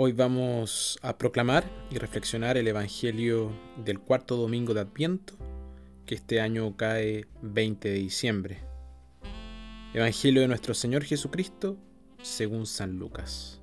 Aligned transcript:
Hoy 0.00 0.12
vamos 0.12 0.96
a 1.02 1.18
proclamar 1.18 1.68
y 1.90 1.98
reflexionar 1.98 2.56
el 2.56 2.68
Evangelio 2.68 3.50
del 3.84 3.98
cuarto 3.98 4.36
domingo 4.36 4.72
de 4.72 4.82
Adviento, 4.82 5.34
que 6.06 6.14
este 6.14 6.40
año 6.40 6.76
cae 6.76 7.26
20 7.42 7.88
de 7.88 7.94
diciembre. 7.96 8.58
Evangelio 9.92 10.40
de 10.40 10.46
nuestro 10.46 10.72
Señor 10.72 11.02
Jesucristo 11.02 11.78
según 12.22 12.66
San 12.66 12.96
Lucas. 13.00 13.60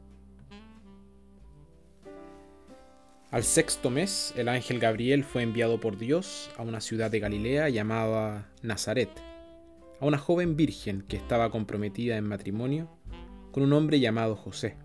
Al 3.31 3.45
sexto 3.45 3.89
mes, 3.89 4.33
el 4.35 4.49
ángel 4.49 4.81
Gabriel 4.81 5.23
fue 5.23 5.41
enviado 5.41 5.79
por 5.79 5.97
Dios 5.97 6.49
a 6.57 6.63
una 6.63 6.81
ciudad 6.81 7.09
de 7.09 7.21
Galilea 7.21 7.69
llamada 7.69 8.51
Nazaret, 8.61 9.11
a 10.01 10.05
una 10.05 10.17
joven 10.17 10.57
virgen 10.57 11.01
que 11.03 11.15
estaba 11.15 11.49
comprometida 11.49 12.17
en 12.17 12.27
matrimonio 12.27 12.89
con 13.53 13.63
un 13.63 13.71
hombre 13.71 14.01
llamado 14.01 14.35
José 14.35 14.75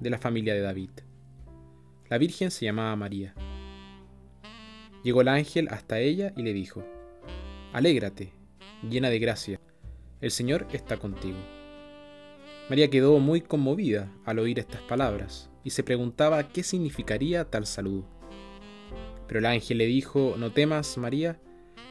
de 0.00 0.10
la 0.10 0.18
familia 0.18 0.54
de 0.54 0.60
David. 0.60 0.90
La 2.08 2.18
Virgen 2.18 2.50
se 2.50 2.64
llamaba 2.64 2.94
María. 2.96 3.34
Llegó 5.02 5.20
el 5.20 5.28
ángel 5.28 5.68
hasta 5.70 5.98
ella 5.98 6.32
y 6.36 6.42
le 6.42 6.52
dijo, 6.52 6.84
Alégrate, 7.72 8.32
llena 8.88 9.10
de 9.10 9.18
gracia, 9.18 9.60
el 10.20 10.30
Señor 10.30 10.66
está 10.72 10.96
contigo. 10.96 11.38
María 12.68 12.90
quedó 12.90 13.18
muy 13.18 13.40
conmovida 13.40 14.12
al 14.24 14.38
oír 14.38 14.58
estas 14.58 14.82
palabras 14.82 15.50
y 15.64 15.70
se 15.70 15.82
preguntaba 15.82 16.48
qué 16.48 16.62
significaría 16.62 17.44
tal 17.44 17.66
saludo. 17.66 18.06
Pero 19.26 19.40
el 19.40 19.46
ángel 19.46 19.78
le 19.78 19.86
dijo, 19.86 20.34
No 20.38 20.52
temas, 20.52 20.96
María, 20.98 21.40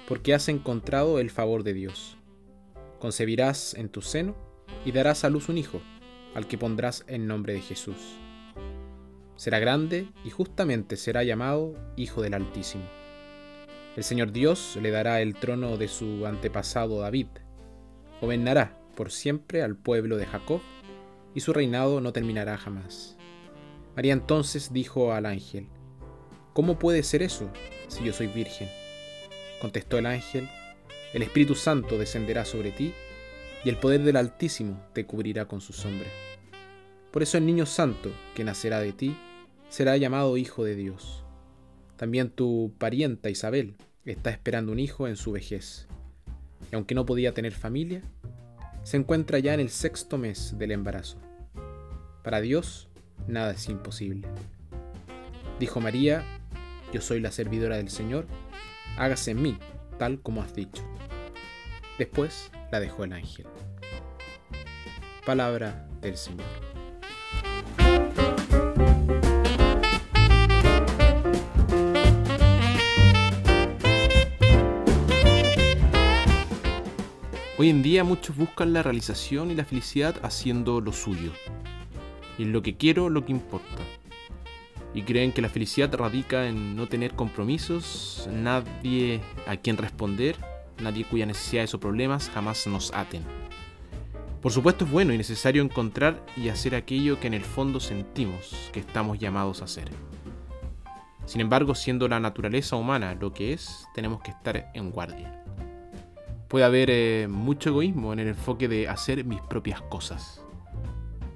porque 0.08 0.34
has 0.34 0.50
encontrado 0.50 1.20
el 1.20 1.30
favor 1.30 1.64
de 1.64 1.74
Dios. 1.74 2.18
Concebirás 3.00 3.74
en 3.76 3.90
tu 3.90 4.02
seno 4.02 4.36
y 4.86 4.92
darás 4.92 5.24
a 5.24 5.30
luz 5.30 5.50
un 5.50 5.58
hijo 5.58 5.82
al 6.38 6.48
que 6.48 6.60
pondrás 6.60 7.04
el 7.08 7.26
nombre 7.26 7.54
de 7.54 7.62
Jesús. 7.62 7.98
Será 9.38 9.58
grande 9.58 10.08
y 10.24 10.30
justamente 10.30 10.96
será 10.96 11.24
llamado 11.24 11.74
Hijo 11.96 12.22
del 12.22 12.36
Altísimo. 12.36 12.84
El 13.96 14.04
Señor 14.04 14.32
Dios 14.32 14.78
le 14.80 14.92
dará 14.92 15.20
el 15.22 15.34
trono 15.34 15.78
de 15.78 15.88
su 15.88 16.28
antepasado 16.28 17.00
David. 17.00 17.26
Gobernará 18.22 18.80
por 18.96 19.12
siempre 19.12 19.64
al 19.64 19.76
pueblo 19.76 20.16
de 20.16 20.28
Jacob, 20.28 20.62
y 21.34 21.40
su 21.40 21.54
reinado 21.54 22.02
no 22.02 22.14
terminará 22.14 22.56
jamás. 22.56 23.18
María 23.96 24.14
entonces 24.14 24.72
dijo 24.72 25.14
al 25.14 25.26
ángel, 25.26 25.68
¿Cómo 26.54 26.78
puede 26.78 27.02
ser 27.02 27.24
eso 27.24 27.50
si 27.88 28.04
yo 28.04 28.14
soy 28.14 28.28
virgen? 28.28 28.70
Contestó 29.60 29.98
el 29.98 30.06
ángel, 30.06 30.48
El 31.16 31.24
Espíritu 31.24 31.56
Santo 31.56 31.98
descenderá 31.98 32.46
sobre 32.46 32.70
ti, 32.70 32.94
y 33.64 33.70
el 33.70 33.78
poder 33.78 34.02
del 34.02 34.18
Altísimo 34.18 34.82
te 34.94 35.06
cubrirá 35.06 35.48
con 35.48 35.62
su 35.62 35.74
sombra. 35.74 36.08
Por 37.12 37.24
eso 37.24 37.38
el 37.38 37.46
niño 37.46 37.66
santo 37.66 38.12
que 38.36 38.44
nacerá 38.44 38.80
de 38.80 38.94
ti 38.94 39.18
será 39.70 39.98
llamado 39.98 40.38
Hijo 40.38 40.64
de 40.64 40.76
Dios. 40.76 41.24
También 41.96 42.30
tu 42.30 42.74
parienta 42.78 43.30
Isabel 43.30 43.76
está 44.06 44.30
esperando 44.30 44.72
un 44.72 44.80
hijo 44.80 45.08
en 45.08 45.16
su 45.16 45.32
vejez. 45.32 45.88
Y 46.72 46.76
aunque 46.76 46.96
no 46.96 47.06
podía 47.06 47.34
tener 47.34 47.54
familia, 47.54 48.02
se 48.84 48.98
encuentra 48.98 49.40
ya 49.40 49.54
en 49.54 49.60
el 49.60 49.70
sexto 49.70 50.18
mes 50.18 50.58
del 50.58 50.72
embarazo. 50.72 51.18
Para 52.24 52.40
Dios, 52.40 52.90
nada 53.28 53.52
es 53.52 53.68
imposible. 53.68 54.28
Dijo 55.60 55.80
María, 55.82 56.24
yo 56.94 57.02
soy 57.02 57.20
la 57.20 57.32
servidora 57.32 57.78
del 57.78 57.90
Señor, 57.90 58.28
hágase 58.98 59.32
en 59.32 59.42
mí 59.42 59.58
tal 59.98 60.22
como 60.22 60.42
has 60.42 60.54
dicho. 60.54 60.84
Después 61.98 62.52
la 62.72 62.80
dejó 62.80 63.04
el 63.04 63.14
ángel. 63.14 63.46
Palabra 65.26 65.88
del 66.02 66.18
Señor. 66.18 66.46
Hoy 77.60 77.70
en 77.72 77.82
día 77.82 78.04
muchos 78.04 78.38
buscan 78.38 78.72
la 78.72 78.84
realización 78.84 79.50
y 79.50 79.56
la 79.56 79.66
felicidad 79.66 80.16
haciendo 80.22 80.80
lo 80.80 80.94
suyo. 80.94 81.32
Y 82.38 82.44
en 82.44 82.54
lo 82.54 82.62
que 82.62 82.78
quiero, 82.78 83.10
lo 83.10 83.26
que 83.26 83.32
importa. 83.32 83.82
Y 84.94 85.02
creen 85.02 85.32
que 85.32 85.42
la 85.42 85.50
felicidad 85.50 85.92
radica 85.96 86.48
en 86.48 86.76
no 86.76 86.88
tener 86.88 87.14
compromisos, 87.14 88.30
nadie 88.32 89.22
a 89.48 89.58
quien 89.58 89.78
responder, 89.78 90.36
nadie 90.82 91.06
cuya 91.06 91.26
necesidades 91.26 91.74
o 91.74 91.80
problemas 91.80 92.30
jamás 92.30 92.68
nos 92.68 92.94
aten. 92.94 93.24
Por 94.42 94.52
supuesto 94.52 94.86
es 94.86 94.92
bueno 94.92 95.14
y 95.14 95.18
necesario 95.18 95.64
encontrar 95.64 96.24
y 96.36 96.50
hacer 96.50 96.76
aquello 96.76 97.20
que 97.20 97.28
en 97.28 97.34
el 97.34 97.44
fondo 97.44 97.80
sentimos 97.80 98.70
que 98.72 98.80
estamos 98.80 99.20
llamados 99.20 99.62
a 99.62 99.66
hacer. 99.66 99.90
Sin 101.26 101.42
embargo, 101.42 101.76
siendo 101.76 102.08
la 102.08 102.20
naturaleza 102.20 102.76
humana 102.76 103.16
lo 103.16 103.34
que 103.34 103.54
es, 103.54 103.86
tenemos 103.94 104.22
que 104.22 104.32
estar 104.32 104.72
en 104.74 104.92
guardia 104.92 105.44
puede 106.48 106.66
haber 106.66 106.90
eh, 106.90 107.28
mucho 107.30 107.70
egoísmo 107.70 108.14
en 108.14 108.20
el 108.20 108.28
enfoque 108.30 108.68
de 108.68 108.88
hacer 108.88 109.24
mis 109.26 109.42
propias 109.42 109.82
cosas. 109.82 110.42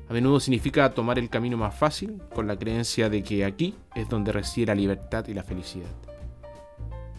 A 0.09 0.13
menudo 0.13 0.39
significa 0.39 0.93
tomar 0.93 1.19
el 1.19 1.29
camino 1.29 1.57
más 1.57 1.75
fácil 1.75 2.21
con 2.33 2.47
la 2.47 2.57
creencia 2.57 3.09
de 3.09 3.23
que 3.23 3.45
aquí 3.45 3.75
es 3.95 4.09
donde 4.09 4.31
reside 4.31 4.67
la 4.67 4.75
libertad 4.75 5.27
y 5.27 5.33
la 5.33 5.43
felicidad. 5.43 5.91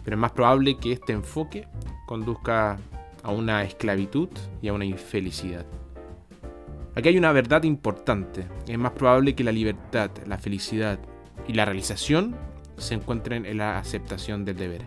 Pero 0.03 0.15
es 0.15 0.19
más 0.19 0.31
probable 0.31 0.77
que 0.77 0.91
este 0.91 1.13
enfoque 1.13 1.67
conduzca 2.13 2.77
a 3.23 3.31
una 3.31 3.63
esclavitud 3.63 4.29
y 4.61 4.67
a 4.67 4.73
una 4.73 4.85
infelicidad. 4.85 5.65
Aquí 6.93 7.09
hay 7.09 7.17
una 7.17 7.31
verdad 7.31 7.63
importante. 7.63 8.45
Es 8.67 8.77
más 8.77 8.91
probable 8.91 9.33
que 9.33 9.43
la 9.43 9.51
libertad, 9.51 10.11
la 10.27 10.37
felicidad 10.37 10.99
y 11.47 11.53
la 11.53 11.65
realización 11.65 12.35
se 12.77 12.93
encuentren 12.93 13.47
en 13.47 13.57
la 13.57 13.79
aceptación 13.79 14.45
del 14.45 14.57
deber. 14.57 14.85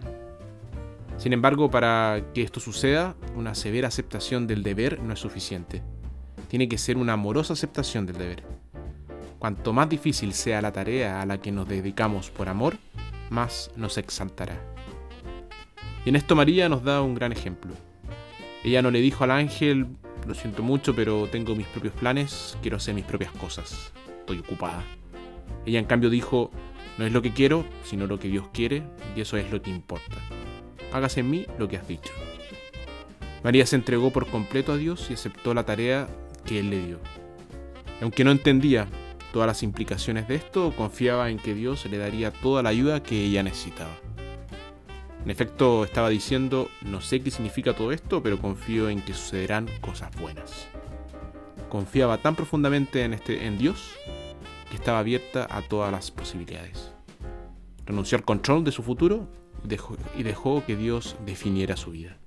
Sin 1.17 1.33
embargo, 1.33 1.69
para 1.69 2.23
que 2.33 2.43
esto 2.43 2.61
suceda, 2.61 3.17
una 3.35 3.57
severa 3.57 3.89
aceptación 3.89 4.47
del 4.47 4.63
deber 4.63 5.03
no 5.03 5.13
es 5.13 5.19
suficiente. 5.19 5.83
Tiene 6.47 6.69
que 6.69 6.79
ser 6.79 6.97
una 6.97 7.15
amorosa 7.15 7.55
aceptación 7.55 8.07
del 8.07 8.19
deber. 8.19 8.45
Cuanto 9.41 9.73
más 9.73 9.89
difícil 9.89 10.33
sea 10.33 10.63
la 10.63 10.71
tarea 10.71 11.21
a 11.21 11.27
la 11.27 11.39
que 11.39 11.51
nos 11.51 11.67
dedicamos 11.67 12.31
por 12.31 12.49
amor, 12.49 12.77
más 13.31 13.73
nos 13.75 13.99
exaltará. 13.99 14.76
Y 16.07 16.09
en 16.09 16.17
esto 16.17 16.35
María 16.35 16.71
nos 16.71 16.83
da 16.83 17.03
un 17.03 17.15
gran 17.15 17.33
ejemplo. 17.33 17.75
Ella 18.65 18.81
no 18.81 18.91
le 18.91 19.03
dijo 19.03 19.25
al 19.25 19.33
ángel, 19.33 19.87
lo 20.27 20.35
siento 20.35 20.63
mucho, 20.63 20.97
pero 20.97 21.29
tengo 21.31 21.55
mis 21.55 21.67
propios 21.67 21.93
planes, 21.93 22.57
quiero 22.63 22.79
hacer 22.79 22.95
mis 22.95 23.05
propias 23.05 23.33
cosas, 23.33 23.93
estoy 24.21 24.39
ocupada. 24.39 24.83
Ella 25.67 25.79
en 25.79 25.85
cambio 25.85 26.09
dijo, 26.09 26.51
no 26.97 27.05
es 27.05 27.13
lo 27.13 27.21
que 27.21 27.35
quiero, 27.35 27.67
sino 27.85 28.07
lo 28.07 28.19
que 28.19 28.29
Dios 28.29 28.49
quiere, 28.55 28.83
y 29.15 29.21
eso 29.21 29.37
es 29.37 29.51
lo 29.53 29.61
que 29.61 29.71
importa 29.71 30.17
hágase 30.93 31.21
en 31.21 31.31
mí 31.31 31.47
lo 31.59 31.69
que 31.69 31.77
has 31.77 31.87
dicho. 31.87 32.13
María 33.45 33.67
se 33.67 33.77
entregó 33.77 34.11
por 34.11 34.27
completo 34.27 34.73
a 34.73 34.77
Dios 34.77 35.07
y 35.11 35.15
aceptó 35.15 35.55
la 35.55 35.65
tarea 35.65 36.09
que 36.45 36.61
Él 36.61 36.71
le 36.71 36.85
dio. 36.85 37.01
aunque 38.03 38.25
no 38.25 38.31
entendía 38.31 38.87
todas 39.33 39.47
las 39.47 39.63
implicaciones 39.63 40.29
de 40.29 40.35
esto, 40.37 40.73
confiaba 40.77 41.31
en 41.31 41.39
que 41.39 41.55
Dios 41.55 41.87
le 41.87 41.99
daría 41.99 42.31
toda 42.31 42.63
la 42.63 42.71
ayuda 42.71 43.03
que 43.03 43.25
ella 43.25 43.43
necesitaba. 43.43 43.93
En 45.27 45.31
efecto, 45.31 45.85
estaba 45.85 46.09
diciendo, 46.09 46.71
no 46.83 47.01
sé 47.01 47.21
qué 47.21 47.33
significa 47.33 47.75
todo 47.75 47.91
esto, 47.91 48.23
pero 48.23 48.39
confío 48.39 48.89
en 48.89 49.03
que 49.03 49.13
sucederán 49.13 49.69
cosas 49.81 50.15
buenas. 50.21 50.69
Confiaba 51.69 52.19
tan 52.19 52.37
profundamente 52.37 53.03
en, 53.03 53.13
este, 53.13 53.45
en 53.45 53.59
Dios 53.59 53.97
que 54.71 54.77
estaba 54.77 55.01
abierta 55.01 55.49
a 55.51 55.63
todas 55.63 55.91
las 55.91 56.13
posibilidades. 56.13 56.93
Renunció 57.87 58.17
al 58.17 58.25
control 58.25 58.63
de 58.63 58.71
su 58.71 58.85
futuro 58.85 59.27
y 60.17 60.23
dejó 60.23 60.65
que 60.65 60.77
Dios 60.77 61.17
definiera 61.27 61.77
su 61.77 61.91
vida. 61.91 62.19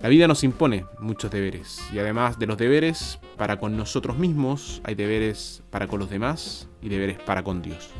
La 0.00 0.08
vida 0.08 0.28
nos 0.28 0.44
impone 0.44 0.86
muchos 1.00 1.32
deberes 1.32 1.80
y 1.92 1.98
además 1.98 2.38
de 2.38 2.46
los 2.46 2.56
deberes 2.56 3.18
para 3.36 3.58
con 3.58 3.76
nosotros 3.76 4.16
mismos 4.16 4.80
hay 4.84 4.94
deberes 4.94 5.64
para 5.70 5.88
con 5.88 5.98
los 5.98 6.08
demás 6.08 6.68
y 6.80 6.88
deberes 6.88 7.18
para 7.18 7.42
con 7.42 7.62
Dios. 7.62 7.90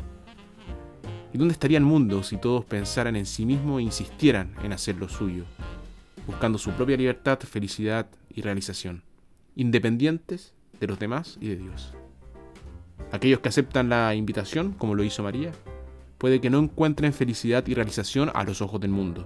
¿Y 1.33 1.37
dónde 1.37 1.53
estaría 1.53 1.77
el 1.77 1.85
mundo 1.85 2.23
si 2.23 2.37
todos 2.37 2.65
pensaran 2.65 3.15
en 3.15 3.25
sí 3.25 3.45
mismos 3.45 3.79
e 3.79 3.83
insistieran 3.83 4.53
en 4.63 4.73
hacer 4.73 4.97
lo 4.97 5.07
suyo, 5.07 5.45
buscando 6.27 6.57
su 6.57 6.71
propia 6.71 6.97
libertad, 6.97 7.39
felicidad 7.39 8.07
y 8.29 8.41
realización, 8.41 9.03
independientes 9.55 10.53
de 10.79 10.87
los 10.87 10.99
demás 10.99 11.37
y 11.39 11.47
de 11.47 11.55
Dios? 11.55 11.93
Aquellos 13.11 13.39
que 13.39 13.49
aceptan 13.49 13.89
la 13.89 14.13
invitación, 14.13 14.73
como 14.73 14.95
lo 14.95 15.03
hizo 15.03 15.23
María, 15.23 15.51
puede 16.17 16.41
que 16.41 16.49
no 16.49 16.59
encuentren 16.59 17.13
felicidad 17.13 17.65
y 17.67 17.73
realización 17.73 18.29
a 18.33 18.43
los 18.43 18.61
ojos 18.61 18.81
del 18.81 18.91
mundo, 18.91 19.25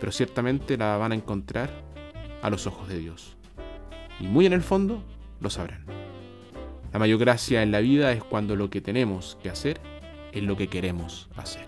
pero 0.00 0.12
ciertamente 0.12 0.76
la 0.78 0.96
van 0.96 1.12
a 1.12 1.14
encontrar 1.14 1.70
a 2.42 2.50
los 2.50 2.66
ojos 2.66 2.88
de 2.88 2.98
Dios. 2.98 3.36
Y 4.18 4.26
muy 4.26 4.46
en 4.46 4.52
el 4.54 4.62
fondo 4.62 5.02
lo 5.40 5.50
sabrán. 5.50 5.84
La 6.92 6.98
mayor 6.98 7.18
gracia 7.18 7.62
en 7.62 7.70
la 7.70 7.80
vida 7.80 8.12
es 8.12 8.24
cuando 8.24 8.56
lo 8.56 8.70
que 8.70 8.80
tenemos 8.80 9.36
que 9.42 9.50
hacer 9.50 9.78
es 10.38 10.44
lo 10.44 10.56
que 10.56 10.68
queremos 10.68 11.28
hacer. 11.36 11.66